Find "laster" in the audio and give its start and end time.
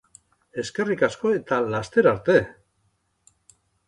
1.73-2.09